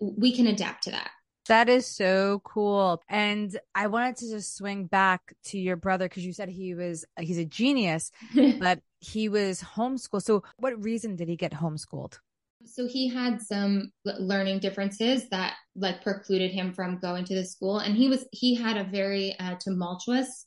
we 0.00 0.34
can 0.34 0.48
adapt 0.48 0.84
to 0.84 0.90
that. 0.90 1.10
That 1.48 1.68
is 1.68 1.86
so 1.86 2.40
cool. 2.44 3.02
And 3.08 3.58
I 3.74 3.86
wanted 3.86 4.16
to 4.16 4.30
just 4.30 4.56
swing 4.56 4.86
back 4.86 5.34
to 5.44 5.58
your 5.58 5.76
brother 5.76 6.08
because 6.08 6.24
you 6.24 6.32
said 6.32 6.48
he 6.48 6.74
was 6.74 7.04
he's 7.18 7.38
a 7.38 7.44
genius, 7.44 8.10
but 8.58 8.80
he 9.00 9.28
was 9.28 9.60
homeschooled. 9.60 10.22
So 10.22 10.42
what 10.56 10.82
reason 10.82 11.16
did 11.16 11.28
he 11.28 11.36
get 11.36 11.52
homeschooled? 11.52 12.18
So 12.64 12.88
he 12.88 13.08
had 13.08 13.40
some 13.40 13.92
learning 14.04 14.58
differences 14.58 15.28
that 15.28 15.54
like 15.76 16.02
precluded 16.02 16.50
him 16.50 16.72
from 16.72 16.98
going 16.98 17.24
to 17.26 17.34
the 17.34 17.44
school 17.44 17.78
and 17.78 17.96
he 17.96 18.08
was 18.08 18.26
he 18.32 18.56
had 18.56 18.76
a 18.76 18.82
very 18.82 19.38
uh, 19.38 19.54
tumultuous 19.60 20.46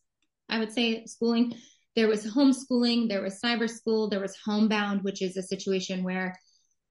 I 0.49 0.59
would 0.59 0.71
say 0.71 1.05
schooling. 1.05 1.53
There 1.95 2.07
was 2.07 2.25
homeschooling, 2.25 3.07
there 3.07 3.21
was 3.21 3.39
cyber 3.39 3.69
school, 3.69 4.09
there 4.09 4.19
was 4.19 4.35
homebound, 4.43 5.03
which 5.03 5.21
is 5.21 5.37
a 5.37 5.43
situation 5.43 6.03
where 6.03 6.37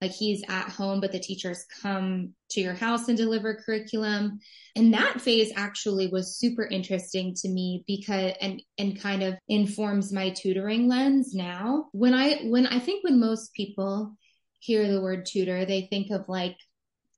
like 0.01 0.11
he's 0.11 0.43
at 0.47 0.69
home 0.69 1.01
but 1.01 1.11
the 1.11 1.19
teachers 1.19 1.65
come 1.81 2.33
to 2.51 2.61
your 2.61 2.73
house 2.73 3.07
and 3.07 3.17
deliver 3.17 3.61
curriculum. 3.65 4.39
And 4.75 4.93
that 4.93 5.21
phase 5.21 5.51
actually 5.55 6.07
was 6.07 6.37
super 6.37 6.65
interesting 6.65 7.33
to 7.41 7.49
me 7.49 7.83
because 7.87 8.33
and 8.41 8.61
and 8.77 8.99
kind 8.99 9.23
of 9.23 9.35
informs 9.47 10.13
my 10.13 10.29
tutoring 10.29 10.87
lens 10.87 11.33
now. 11.33 11.85
When 11.91 12.13
i 12.13 12.41
when 12.43 12.67
i 12.67 12.79
think 12.79 13.03
when 13.03 13.19
most 13.19 13.53
people 13.53 14.15
hear 14.59 14.91
the 14.91 15.01
word 15.01 15.25
tutor 15.25 15.65
they 15.65 15.87
think 15.89 16.11
of 16.11 16.27
like 16.27 16.57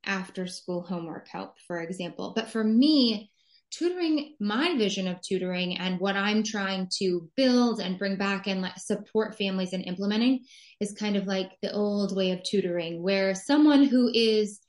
after 0.06 0.48
school 0.48 0.82
homework 0.82 1.28
help 1.28 1.56
for 1.68 1.80
example. 1.80 2.34
But 2.36 2.50
for 2.50 2.64
me 2.64 3.31
tutoring 3.72 4.36
my 4.40 4.78
vision 4.78 5.08
of 5.08 5.22
tutoring 5.22 5.78
and 5.78 6.00
what 6.00 6.16
i'm 6.16 6.44
trying 6.44 6.88
to 6.92 7.30
build 7.36 7.80
and 7.80 7.98
bring 7.98 8.18
back 8.18 8.48
and 8.48 8.62
like 8.62 8.78
support 8.78 9.38
families 9.38 9.74
in 9.74 9.82
implementing 9.82 10.44
is 10.80 10.94
kind 10.94 11.16
of 11.16 11.26
like 11.26 11.52
the 11.62 11.72
old 11.72 12.16
way 12.16 12.32
of 12.32 12.44
tutoring 12.44 13.02
where 13.02 13.34
someone 13.34 13.84
who 13.84 14.10
is 14.14 14.60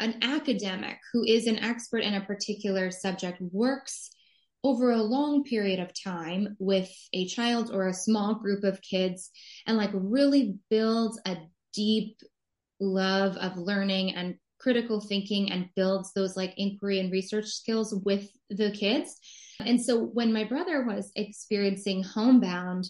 an 0.00 0.14
academic 0.22 0.98
who 1.12 1.24
is 1.24 1.46
an 1.46 1.58
expert 1.58 2.02
in 2.02 2.14
a 2.14 2.24
particular 2.24 2.90
subject 2.90 3.40
works 3.40 4.10
over 4.64 4.92
a 4.92 5.02
long 5.02 5.42
period 5.42 5.80
of 5.80 5.90
time 5.92 6.56
with 6.58 6.90
a 7.12 7.26
child 7.26 7.70
or 7.72 7.88
a 7.88 7.94
small 7.94 8.36
group 8.36 8.62
of 8.62 8.80
kids 8.80 9.30
and 9.66 9.76
like 9.76 9.90
really 9.92 10.56
builds 10.70 11.20
a 11.26 11.36
deep 11.74 12.16
love 12.80 13.36
of 13.36 13.56
learning 13.56 14.14
and 14.14 14.36
critical 14.62 15.00
thinking 15.00 15.50
and 15.50 15.68
builds 15.74 16.12
those 16.12 16.36
like 16.36 16.54
inquiry 16.56 17.00
and 17.00 17.10
research 17.10 17.46
skills 17.46 17.94
with 18.04 18.30
the 18.48 18.70
kids. 18.70 19.18
And 19.60 19.82
so 19.82 20.04
when 20.04 20.32
my 20.32 20.44
brother 20.44 20.84
was 20.84 21.10
experiencing 21.16 22.02
homebound 22.02 22.88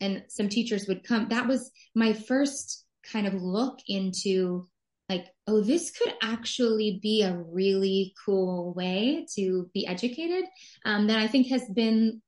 and 0.00 0.24
some 0.28 0.48
teachers 0.48 0.86
would 0.86 1.04
come, 1.04 1.28
that 1.30 1.48
was 1.48 1.70
my 1.94 2.12
first 2.12 2.84
kind 3.10 3.26
of 3.26 3.34
look 3.34 3.78
into 3.88 4.66
like, 5.08 5.26
oh, 5.46 5.60
this 5.60 5.90
could 5.90 6.14
actually 6.22 6.98
be 7.02 7.22
a 7.22 7.36
really 7.36 8.14
cool 8.24 8.72
way 8.74 9.26
to 9.34 9.70
be 9.74 9.86
educated 9.86 10.44
um, 10.84 11.06
that 11.08 11.18
I 11.18 11.28
think 11.28 11.48
has 11.48 11.68
been 11.68 12.22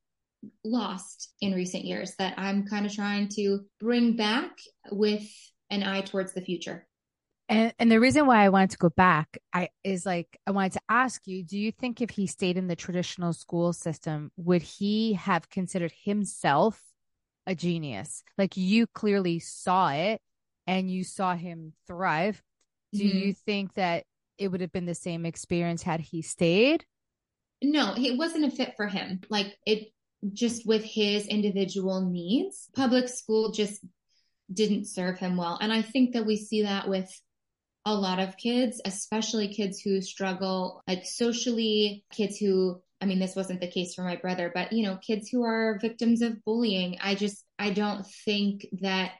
lost 0.64 1.32
in 1.40 1.54
recent 1.54 1.84
years 1.84 2.14
that 2.18 2.34
I'm 2.38 2.66
kind 2.66 2.86
of 2.86 2.94
trying 2.94 3.28
to 3.36 3.60
bring 3.80 4.16
back 4.16 4.50
with 4.90 5.26
an 5.70 5.82
eye 5.82 6.02
towards 6.02 6.34
the 6.34 6.42
future. 6.42 6.85
And 7.48 7.72
and 7.78 7.90
the 7.90 8.00
reason 8.00 8.26
why 8.26 8.44
I 8.44 8.48
wanted 8.48 8.70
to 8.70 8.78
go 8.78 8.88
back, 8.90 9.38
I 9.52 9.68
is 9.84 10.04
like 10.04 10.38
I 10.46 10.50
wanted 10.50 10.72
to 10.72 10.80
ask 10.88 11.26
you, 11.26 11.44
do 11.44 11.58
you 11.58 11.70
think 11.70 12.00
if 12.00 12.10
he 12.10 12.26
stayed 12.26 12.56
in 12.56 12.66
the 12.66 12.76
traditional 12.76 13.32
school 13.32 13.72
system, 13.72 14.32
would 14.36 14.62
he 14.62 15.14
have 15.14 15.48
considered 15.48 15.92
himself 16.04 16.82
a 17.46 17.54
genius? 17.54 18.24
Like 18.36 18.56
you 18.56 18.86
clearly 18.86 19.38
saw 19.38 19.90
it 19.90 20.20
and 20.66 20.90
you 20.90 21.04
saw 21.04 21.36
him 21.36 21.72
thrive. 21.86 22.42
Do 22.92 23.04
mm-hmm. 23.04 23.18
you 23.18 23.32
think 23.32 23.74
that 23.74 24.04
it 24.38 24.48
would 24.48 24.60
have 24.60 24.72
been 24.72 24.86
the 24.86 24.94
same 24.94 25.24
experience 25.24 25.82
had 25.82 26.00
he 26.00 26.22
stayed? 26.22 26.84
No, 27.62 27.94
it 27.96 28.18
wasn't 28.18 28.44
a 28.44 28.50
fit 28.50 28.74
for 28.76 28.86
him. 28.88 29.20
Like 29.30 29.56
it 29.64 29.88
just 30.32 30.66
with 30.66 30.82
his 30.82 31.26
individual 31.28 32.00
needs, 32.00 32.68
public 32.74 33.08
school 33.08 33.52
just 33.52 33.84
didn't 34.52 34.86
serve 34.86 35.18
him 35.18 35.36
well. 35.36 35.58
And 35.60 35.72
I 35.72 35.82
think 35.82 36.14
that 36.14 36.26
we 36.26 36.36
see 36.36 36.62
that 36.62 36.88
with 36.88 37.08
a 37.86 37.94
lot 37.94 38.18
of 38.18 38.36
kids, 38.36 38.82
especially 38.84 39.54
kids 39.54 39.80
who 39.80 40.02
struggle 40.02 40.82
like 40.86 41.06
socially, 41.06 42.04
kids 42.12 42.36
who 42.36 42.82
I 43.00 43.04
mean, 43.04 43.18
this 43.18 43.36
wasn't 43.36 43.60
the 43.60 43.70
case 43.70 43.94
for 43.94 44.02
my 44.02 44.16
brother, 44.16 44.50
but 44.54 44.72
you 44.72 44.82
know, 44.82 44.96
kids 44.96 45.28
who 45.28 45.42
are 45.44 45.78
victims 45.80 46.22
of 46.22 46.42
bullying. 46.44 46.96
I 47.00 47.14
just, 47.14 47.44
I 47.58 47.70
don't 47.70 48.06
think 48.24 48.66
that 48.80 49.12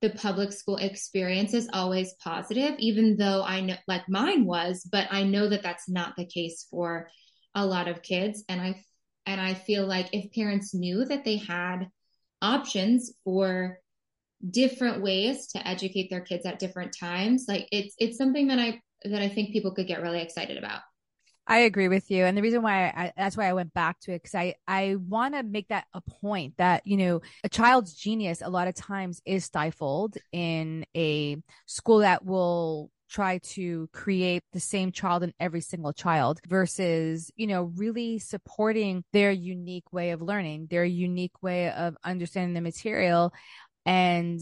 the 0.00 0.10
public 0.10 0.52
school 0.52 0.76
experience 0.76 1.54
is 1.54 1.68
always 1.72 2.14
positive, 2.22 2.74
even 2.78 3.16
though 3.16 3.42
I 3.42 3.60
know, 3.60 3.76
like 3.86 4.08
mine 4.08 4.46
was, 4.46 4.88
but 4.90 5.08
I 5.10 5.24
know 5.24 5.48
that 5.48 5.62
that's 5.62 5.88
not 5.88 6.14
the 6.16 6.26
case 6.26 6.66
for 6.70 7.08
a 7.54 7.64
lot 7.64 7.88
of 7.88 8.02
kids. 8.02 8.42
And 8.48 8.60
I, 8.60 8.82
and 9.26 9.40
I 9.40 9.54
feel 9.54 9.86
like 9.86 10.08
if 10.12 10.32
parents 10.32 10.74
knew 10.74 11.04
that 11.04 11.24
they 11.24 11.36
had 11.36 11.88
options 12.40 13.12
for 13.24 13.78
different 14.50 15.02
ways 15.02 15.48
to 15.48 15.66
educate 15.66 16.10
their 16.10 16.20
kids 16.20 16.46
at 16.46 16.58
different 16.58 16.94
times. 16.98 17.46
Like 17.48 17.68
it's 17.72 17.94
it's 17.98 18.18
something 18.18 18.48
that 18.48 18.58
i 18.58 18.80
that 19.04 19.20
i 19.20 19.28
think 19.28 19.52
people 19.52 19.74
could 19.74 19.86
get 19.86 20.02
really 20.02 20.20
excited 20.20 20.56
about. 20.58 20.80
I 21.46 21.58
agree 21.58 21.88
with 21.88 22.10
you. 22.10 22.24
And 22.24 22.36
the 22.36 22.42
reason 22.42 22.62
why 22.62 22.86
I, 22.86 23.12
that's 23.16 23.36
why 23.36 23.48
I 23.48 23.52
went 23.52 23.74
back 23.74 24.00
to 24.00 24.12
it, 24.12 24.22
because 24.22 24.34
I, 24.34 24.54
I 24.66 24.96
want 24.96 25.34
to 25.34 25.42
make 25.42 25.68
that 25.68 25.84
a 25.92 26.00
point 26.00 26.56
that, 26.56 26.86
you 26.86 26.96
know, 26.96 27.20
a 27.42 27.50
child's 27.50 27.92
genius 27.92 28.40
a 28.40 28.48
lot 28.48 28.66
of 28.66 28.74
times 28.74 29.20
is 29.26 29.44
stifled 29.44 30.16
in 30.32 30.86
a 30.96 31.36
school 31.66 31.98
that 31.98 32.24
will 32.24 32.90
try 33.10 33.38
to 33.38 33.88
create 33.92 34.42
the 34.52 34.60
same 34.60 34.90
child 34.90 35.22
in 35.22 35.32
every 35.38 35.60
single 35.60 35.92
child 35.92 36.40
versus, 36.48 37.30
you 37.36 37.46
know, 37.46 37.64
really 37.76 38.18
supporting 38.18 39.04
their 39.12 39.30
unique 39.30 39.92
way 39.92 40.10
of 40.10 40.22
learning, 40.22 40.66
their 40.70 40.84
unique 40.84 41.42
way 41.42 41.70
of 41.70 41.96
understanding 42.02 42.54
the 42.54 42.60
material 42.60 43.32
and 43.84 44.40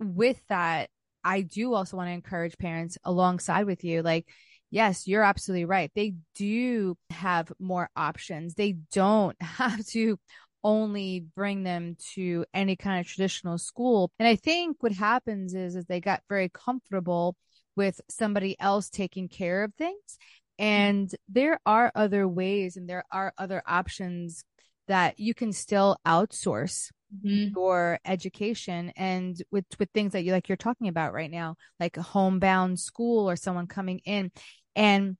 with 0.00 0.40
that, 0.48 0.90
I 1.22 1.40
do 1.40 1.74
also 1.74 1.96
want 1.96 2.08
to 2.08 2.12
encourage 2.12 2.58
parents 2.58 2.98
alongside 3.04 3.64
with 3.64 3.84
you. 3.84 4.02
Like, 4.02 4.28
yes, 4.70 5.06
you're 5.06 5.22
absolutely 5.22 5.64
right. 5.64 5.90
They 5.94 6.14
do 6.34 6.96
have 7.10 7.52
more 7.58 7.88
options. 7.96 8.54
They 8.54 8.76
don't 8.92 9.36
have 9.40 9.84
to 9.88 10.18
only 10.62 11.26
bring 11.34 11.62
them 11.62 11.96
to 12.14 12.44
any 12.54 12.74
kind 12.74 13.00
of 13.00 13.06
traditional 13.06 13.58
school. 13.58 14.10
And 14.18 14.26
I 14.26 14.36
think 14.36 14.78
what 14.80 14.92
happens 14.92 15.54
is, 15.54 15.76
is 15.76 15.84
they 15.84 16.00
got 16.00 16.22
very 16.28 16.48
comfortable 16.48 17.36
with 17.76 18.00
somebody 18.08 18.58
else 18.58 18.88
taking 18.88 19.28
care 19.28 19.64
of 19.64 19.74
things. 19.74 20.18
And 20.58 21.12
there 21.28 21.58
are 21.66 21.90
other 21.94 22.26
ways 22.26 22.76
and 22.76 22.88
there 22.88 23.04
are 23.10 23.32
other 23.36 23.62
options 23.66 24.44
that 24.86 25.18
you 25.18 25.34
can 25.34 25.52
still 25.52 25.96
outsource 26.06 26.90
mm-hmm. 27.14 27.52
your 27.54 27.98
education 28.04 28.92
and 28.96 29.42
with 29.50 29.64
with 29.78 29.90
things 29.92 30.12
that 30.12 30.24
you 30.24 30.32
like 30.32 30.48
you're 30.48 30.56
talking 30.56 30.88
about 30.88 31.12
right 31.12 31.30
now 31.30 31.56
like 31.80 31.96
a 31.96 32.02
homebound 32.02 32.78
school 32.78 33.28
or 33.28 33.36
someone 33.36 33.66
coming 33.66 34.00
in 34.04 34.30
and 34.76 35.16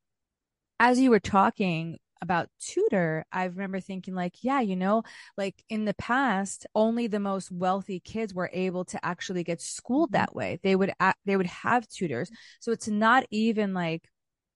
as 0.80 0.98
you 0.98 1.10
were 1.10 1.20
talking 1.20 1.98
about 2.22 2.48
tutor 2.58 3.24
i 3.32 3.44
remember 3.44 3.80
thinking 3.80 4.14
like 4.14 4.36
yeah 4.42 4.60
you 4.60 4.76
know 4.76 5.02
like 5.36 5.62
in 5.68 5.84
the 5.84 5.94
past 5.94 6.66
only 6.74 7.06
the 7.06 7.20
most 7.20 7.50
wealthy 7.52 8.00
kids 8.00 8.32
were 8.32 8.50
able 8.52 8.84
to 8.84 9.04
actually 9.04 9.44
get 9.44 9.60
schooled 9.60 10.08
mm-hmm. 10.08 10.18
that 10.20 10.34
way 10.34 10.58
they 10.62 10.74
would 10.74 10.92
they 11.26 11.36
would 11.36 11.46
have 11.46 11.86
tutors 11.88 12.30
so 12.60 12.72
it's 12.72 12.88
not 12.88 13.24
even 13.30 13.74
like 13.74 14.08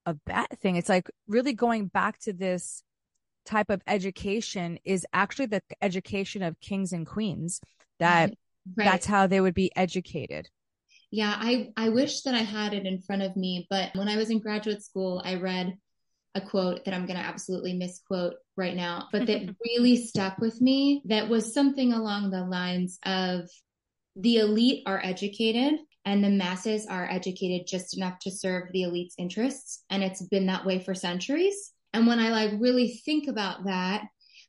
a 0.07 0.14
bad 0.14 0.49
thing 0.61 0.76
it's 0.76 0.88
like 0.88 1.11
really 1.26 1.52
going 1.52 1.87
back 1.87 2.18
to 2.18 2.33
this 2.33 2.83
type 3.49 3.71
of 3.71 3.83
education 3.87 4.78
is 4.85 5.07
actually 5.12 5.47
the 5.47 5.62
education 5.81 6.43
of 6.43 6.61
kings 6.61 6.93
and 6.93 7.07
queens 7.07 7.61
that 7.99 8.35
right. 8.76 8.85
that's 8.85 9.07
how 9.07 9.26
they 9.26 9.40
would 9.40 9.55
be 9.55 9.73
educated. 9.75 10.49
Yeah 11.11 11.35
i 11.38 11.71
i 11.76 11.88
wish 11.88 12.21
that 12.23 12.35
i 12.35 12.43
had 12.43 12.75
it 12.75 12.85
in 12.85 13.00
front 13.00 13.23
of 13.23 13.35
me 13.35 13.67
but 13.71 13.90
when 13.95 14.09
i 14.09 14.17
was 14.17 14.28
in 14.28 14.40
graduate 14.40 14.85
school 14.85 15.23
i 15.25 15.37
read 15.37 15.75
a 16.35 16.40
quote 16.43 16.85
that 16.85 16.93
i'm 16.93 17.07
going 17.07 17.19
to 17.19 17.25
absolutely 17.25 17.73
misquote 17.73 18.35
right 18.59 18.76
now 18.76 19.09
but 19.11 19.26
that 19.26 19.57
really 19.64 19.97
stuck 19.97 20.37
with 20.38 20.61
me. 20.61 21.02
That 21.07 21.31
was 21.31 21.55
something 21.55 21.95
along 21.95 22.31
the 22.31 22.45
lines 22.45 22.99
of 23.07 23.49
the 24.17 24.37
elite 24.37 24.83
are 24.87 25.00
educated 25.02 25.81
and 26.05 26.23
the 26.23 26.31
masses 26.31 26.87
are 26.87 27.09
educated 27.11 27.67
just 27.67 27.97
enough 27.97 28.19
to 28.21 28.31
serve 28.31 28.73
the 28.73 28.83
elite's 28.83 29.14
interests 29.17 29.85
and 29.88 30.02
it's 30.02 30.23
been 30.23 30.47
that 30.47 30.67
way 30.67 30.78
for 30.78 30.95
centuries 30.95 31.73
and 31.92 32.07
when 32.07 32.18
I 32.18 32.30
like 32.30 32.52
really 32.59 33.00
think 33.04 33.28
about 33.28 33.64
that, 33.64 34.04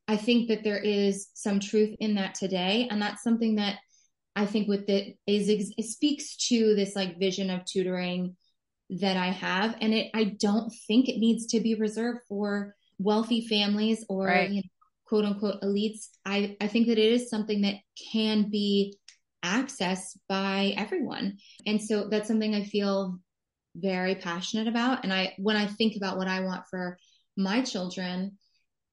I 0.07 0.17
think 0.17 0.49
that 0.49 0.63
there 0.63 0.79
is 0.79 1.27
some 1.33 1.59
truth 1.59 1.95
in 1.99 2.15
that 2.15 2.35
today. 2.35 2.87
And 2.89 3.01
that's 3.01 3.23
something 3.23 3.55
that 3.55 3.77
I 4.35 4.45
think 4.45 4.67
with 4.67 4.87
the 4.87 5.15
is 5.27 5.49
it 5.49 5.85
speaks 5.85 6.35
to 6.47 6.75
this 6.75 6.95
like 6.95 7.19
vision 7.19 7.49
of 7.49 7.65
tutoring 7.65 8.35
that 8.89 9.17
I 9.17 9.27
have. 9.27 9.75
And 9.81 9.93
it 9.93 10.11
I 10.13 10.35
don't 10.39 10.71
think 10.87 11.07
it 11.07 11.19
needs 11.19 11.47
to 11.47 11.59
be 11.59 11.75
reserved 11.75 12.21
for 12.27 12.75
wealthy 12.97 13.47
families 13.47 14.05
or 14.09 14.25
right. 14.25 14.49
you 14.49 14.57
know, 14.57 14.69
quote 15.05 15.25
unquote 15.25 15.61
elites. 15.61 16.07
I, 16.25 16.57
I 16.59 16.67
think 16.67 16.87
that 16.87 16.97
it 16.97 17.11
is 17.11 17.29
something 17.29 17.61
that 17.61 17.75
can 18.11 18.49
be 18.49 18.97
accessed 19.43 20.17
by 20.27 20.73
everyone. 20.75 21.37
And 21.65 21.81
so 21.81 22.09
that's 22.09 22.27
something 22.27 22.53
I 22.53 22.63
feel 22.63 23.19
very 23.75 24.15
passionate 24.15 24.67
about. 24.67 25.03
And 25.03 25.13
I, 25.13 25.33
when 25.37 25.55
I 25.55 25.67
think 25.67 25.95
about 25.95 26.17
what 26.17 26.27
I 26.27 26.41
want 26.41 26.63
for 26.69 26.97
my 27.39 27.61
children, 27.61 28.37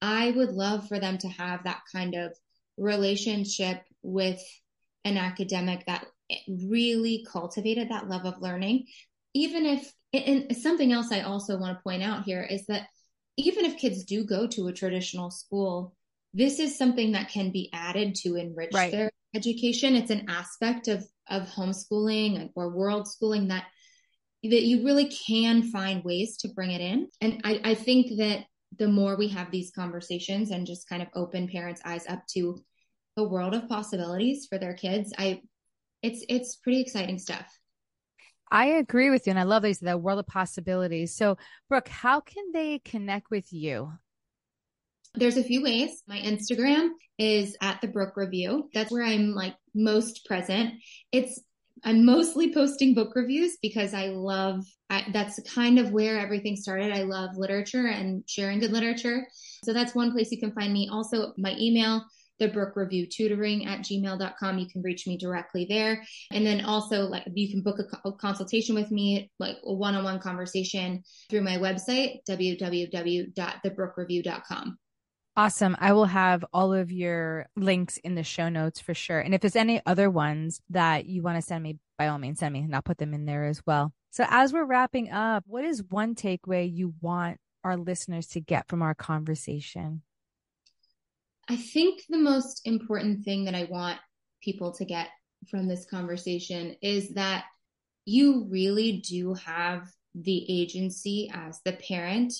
I 0.01 0.31
would 0.31 0.51
love 0.51 0.87
for 0.87 0.99
them 0.99 1.17
to 1.19 1.27
have 1.27 1.63
that 1.63 1.81
kind 1.91 2.15
of 2.15 2.35
relationship 2.77 3.81
with 4.01 4.41
an 5.03 5.17
academic 5.17 5.85
that 5.85 6.05
really 6.47 7.25
cultivated 7.31 7.89
that 7.89 8.07
love 8.07 8.25
of 8.25 8.41
learning. 8.41 8.85
Even 9.33 9.65
if, 9.65 9.91
and 10.13 10.55
something 10.55 10.91
else 10.91 11.11
I 11.11 11.21
also 11.21 11.57
want 11.57 11.77
to 11.77 11.83
point 11.83 12.03
out 12.03 12.23
here 12.23 12.43
is 12.43 12.65
that 12.67 12.87
even 13.37 13.65
if 13.65 13.77
kids 13.77 14.03
do 14.03 14.23
go 14.23 14.47
to 14.47 14.67
a 14.67 14.73
traditional 14.73 15.29
school, 15.29 15.95
this 16.33 16.59
is 16.59 16.77
something 16.77 17.11
that 17.11 17.29
can 17.29 17.51
be 17.51 17.69
added 17.73 18.15
to 18.15 18.35
enrich 18.35 18.73
right. 18.73 18.91
their 18.91 19.11
education. 19.35 19.95
It's 19.95 20.11
an 20.11 20.25
aspect 20.29 20.87
of 20.87 21.05
of 21.29 21.43
homeschooling 21.49 22.51
or 22.55 22.69
world 22.69 23.07
schooling 23.07 23.49
that 23.49 23.65
that 24.49 24.63
you 24.63 24.83
really 24.83 25.09
can 25.09 25.63
find 25.63 26.03
ways 26.03 26.37
to 26.37 26.49
bring 26.49 26.71
it 26.71 26.81
in. 26.81 27.07
And 27.21 27.41
I, 27.43 27.61
I 27.63 27.73
think 27.75 28.17
that 28.17 28.45
the 28.77 28.87
more 28.87 29.15
we 29.15 29.27
have 29.29 29.51
these 29.51 29.71
conversations 29.71 30.51
and 30.51 30.67
just 30.67 30.89
kind 30.89 31.01
of 31.01 31.07
open 31.15 31.47
parents' 31.47 31.81
eyes 31.85 32.05
up 32.07 32.25
to 32.33 32.63
the 33.15 33.27
world 33.27 33.53
of 33.53 33.67
possibilities 33.69 34.45
for 34.49 34.57
their 34.57 34.73
kids, 34.73 35.13
I 35.17 35.41
it's 36.03 36.23
it's 36.29 36.57
pretty 36.57 36.81
exciting 36.81 37.17
stuff. 37.17 37.45
I 38.51 38.65
agree 38.65 39.09
with 39.09 39.27
you, 39.27 39.31
and 39.31 39.39
I 39.39 39.43
love 39.43 39.63
these 39.63 39.79
that 39.79 40.01
world 40.01 40.19
of 40.19 40.27
possibilities. 40.27 41.15
So, 41.15 41.37
Brooke, 41.69 41.89
how 41.89 42.19
can 42.19 42.51
they 42.53 42.79
connect 42.79 43.29
with 43.29 43.51
you? 43.51 43.91
There's 45.15 45.37
a 45.37 45.43
few 45.43 45.63
ways. 45.63 46.03
My 46.07 46.19
Instagram 46.19 46.89
is 47.17 47.57
at 47.61 47.81
the 47.81 47.87
Brooke 47.87 48.15
Review. 48.15 48.69
That's 48.73 48.91
where 48.91 49.03
I'm 49.03 49.33
like 49.33 49.55
most 49.73 50.25
present. 50.25 50.75
It's 51.11 51.41
I'm 51.83 52.05
mostly 52.05 52.53
posting 52.53 52.93
book 52.93 53.13
reviews 53.15 53.57
because 53.61 53.93
I 53.93 54.07
love 54.07 54.63
I, 54.89 55.05
that's 55.11 55.39
kind 55.53 55.79
of 55.79 55.91
where 55.91 56.17
everything 56.17 56.55
started. 56.55 56.93
I 56.93 57.03
love 57.03 57.35
literature 57.35 57.87
and 57.87 58.23
sharing 58.27 58.59
good 58.59 58.71
literature. 58.71 59.27
So 59.63 59.73
that's 59.73 59.93
one 59.93 60.11
place 60.11 60.31
you 60.31 60.39
can 60.39 60.53
find 60.53 60.71
me. 60.71 60.89
Also, 60.91 61.33
my 61.37 61.55
email, 61.59 62.05
the 62.39 62.47
Brooke 62.47 62.75
Review 62.75 63.07
Tutoring 63.07 63.65
at 63.65 63.79
gmail.com. 63.79 64.59
You 64.59 64.69
can 64.69 64.81
reach 64.81 65.07
me 65.07 65.17
directly 65.17 65.65
there. 65.67 66.03
And 66.31 66.45
then 66.45 66.63
also, 66.63 67.07
like, 67.07 67.23
you 67.33 67.49
can 67.49 67.63
book 67.63 67.79
a, 67.79 67.85
a 68.07 68.13
consultation 68.13 68.75
with 68.75 68.91
me, 68.91 69.31
like 69.39 69.57
a 69.65 69.73
one 69.73 69.95
on 69.95 70.03
one 70.03 70.19
conversation 70.19 71.01
through 71.29 71.41
my 71.41 71.57
website, 71.57 72.19
www.thebrookereview.com. 72.29 74.77
Awesome. 75.37 75.77
I 75.79 75.93
will 75.93 76.05
have 76.05 76.43
all 76.51 76.73
of 76.73 76.91
your 76.91 77.45
links 77.55 77.97
in 77.97 78.15
the 78.15 78.23
show 78.23 78.49
notes 78.49 78.79
for 78.79 78.95
sure. 78.95 79.19
And 79.19 79.35
if 79.35 79.41
there's 79.41 79.55
any 79.55 79.79
other 79.85 80.09
ones 80.09 80.59
that 80.71 81.05
you 81.05 81.21
want 81.21 81.37
to 81.37 81.43
send 81.43 81.61
me, 81.61 81.77
by 81.95 82.07
all 82.07 82.17
means, 82.17 82.39
send 82.39 82.53
me 82.53 82.61
and 82.61 82.75
I'll 82.75 82.81
put 82.81 82.97
them 82.97 83.13
in 83.13 83.25
there 83.25 83.45
as 83.45 83.61
well. 83.63 83.93
So 84.09 84.25
as 84.27 84.51
we're 84.51 84.65
wrapping 84.65 85.11
up, 85.11 85.43
what 85.45 85.63
is 85.63 85.83
one 85.83 86.15
takeaway 86.15 86.73
you 86.73 86.95
want 87.01 87.37
our 87.63 87.77
listeners 87.77 88.25
to 88.29 88.41
get 88.41 88.67
from 88.67 88.81
our 88.81 88.95
conversation? 88.95 90.01
I 91.47 91.55
think 91.55 92.01
the 92.09 92.17
most 92.17 92.65
important 92.65 93.23
thing 93.23 93.45
that 93.45 93.53
I 93.53 93.65
want 93.69 93.99
people 94.41 94.71
to 94.73 94.85
get 94.85 95.09
from 95.51 95.67
this 95.67 95.85
conversation 95.85 96.77
is 96.81 97.09
that 97.09 97.45
you 98.05 98.47
really 98.49 99.03
do 99.07 99.35
have 99.35 99.87
the 100.15 100.45
agency 100.49 101.29
as 101.31 101.61
the 101.63 101.73
parent 101.73 102.33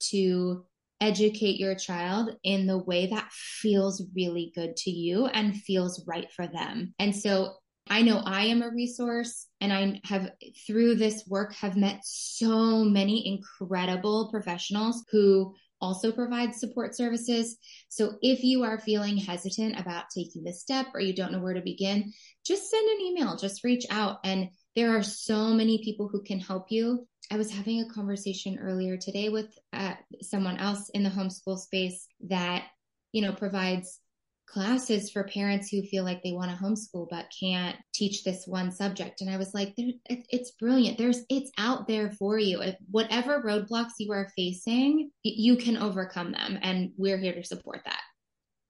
to 0.00 0.64
educate 1.00 1.58
your 1.58 1.74
child 1.74 2.30
in 2.42 2.66
the 2.66 2.78
way 2.78 3.06
that 3.06 3.30
feels 3.32 4.04
really 4.14 4.52
good 4.54 4.76
to 4.76 4.90
you 4.90 5.26
and 5.26 5.56
feels 5.62 6.04
right 6.06 6.30
for 6.32 6.46
them. 6.46 6.94
And 6.98 7.14
so 7.14 7.54
I 7.90 8.02
know 8.02 8.18
I 8.18 8.46
am 8.46 8.62
a 8.62 8.70
resource 8.70 9.46
and 9.60 9.72
I 9.72 10.00
have 10.04 10.30
through 10.66 10.96
this 10.96 11.24
work 11.26 11.54
have 11.54 11.76
met 11.76 12.00
so 12.04 12.84
many 12.84 13.26
incredible 13.26 14.28
professionals 14.30 15.04
who 15.10 15.54
also 15.80 16.12
provide 16.12 16.54
support 16.54 16.94
services. 16.94 17.56
So 17.88 18.14
if 18.20 18.42
you 18.42 18.64
are 18.64 18.78
feeling 18.78 19.16
hesitant 19.16 19.78
about 19.78 20.10
taking 20.14 20.42
this 20.42 20.60
step 20.60 20.88
or 20.92 21.00
you 21.00 21.14
don't 21.14 21.32
know 21.32 21.40
where 21.40 21.54
to 21.54 21.62
begin, 21.62 22.12
just 22.44 22.68
send 22.68 22.88
an 22.88 23.00
email, 23.00 23.36
just 23.36 23.64
reach 23.64 23.86
out 23.90 24.18
and 24.24 24.48
there 24.78 24.96
are 24.96 25.02
so 25.02 25.48
many 25.48 25.82
people 25.82 26.06
who 26.06 26.22
can 26.22 26.38
help 26.38 26.70
you. 26.70 27.04
I 27.32 27.36
was 27.36 27.50
having 27.50 27.80
a 27.80 27.92
conversation 27.92 28.60
earlier 28.60 28.96
today 28.96 29.28
with 29.28 29.58
uh, 29.72 29.94
someone 30.22 30.56
else 30.56 30.88
in 30.90 31.02
the 31.02 31.10
homeschool 31.10 31.58
space 31.58 32.06
that, 32.28 32.62
you 33.10 33.22
know, 33.22 33.32
provides 33.32 33.98
classes 34.46 35.10
for 35.10 35.24
parents 35.24 35.68
who 35.68 35.82
feel 35.82 36.04
like 36.04 36.22
they 36.22 36.30
want 36.30 36.52
to 36.52 36.64
homeschool 36.64 37.08
but 37.10 37.26
can't 37.40 37.74
teach 37.92 38.22
this 38.22 38.46
one 38.46 38.70
subject. 38.70 39.20
And 39.20 39.28
i 39.28 39.36
was 39.36 39.52
like 39.52 39.74
it's 39.76 40.52
brilliant. 40.52 40.96
There's 40.96 41.24
it's 41.28 41.50
out 41.58 41.88
there 41.88 42.12
for 42.12 42.38
you. 42.38 42.62
If 42.62 42.76
whatever 42.88 43.42
roadblocks 43.42 43.94
you 43.98 44.12
are 44.12 44.30
facing 44.36 45.10
you 45.24 45.56
can 45.56 45.76
overcome 45.76 46.30
them 46.30 46.56
and 46.62 46.92
we're 46.96 47.18
here 47.18 47.34
to 47.34 47.42
support 47.42 47.80
that. 47.84 48.00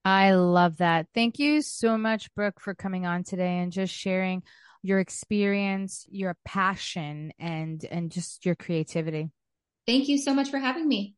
I 0.03 0.31
love 0.31 0.77
that. 0.77 1.05
Thank 1.13 1.37
you 1.37 1.61
so 1.61 1.99
much 1.99 2.33
brooke 2.33 2.59
for 2.59 2.73
coming 2.73 3.05
on 3.05 3.23
today 3.23 3.59
and 3.59 3.71
just 3.71 3.93
sharing 3.93 4.41
your 4.81 4.99
experience, 4.99 6.05
your 6.09 6.37
passion, 6.45 7.31
and 7.39 7.83
and 7.85 8.11
just 8.11 8.45
your 8.45 8.55
creativity. 8.55 9.31
Thank 9.85 10.07
you 10.07 10.17
so 10.17 10.33
much 10.33 10.49
for 10.49 10.59
having 10.59 10.87
me. 10.87 11.15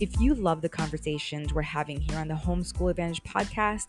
If 0.00 0.18
you 0.18 0.34
love 0.34 0.62
the 0.62 0.68
conversations 0.70 1.52
we're 1.52 1.60
having 1.60 2.00
here 2.00 2.16
on 2.18 2.28
the 2.28 2.34
Homeschool 2.34 2.90
Advantage 2.90 3.22
podcast, 3.22 3.88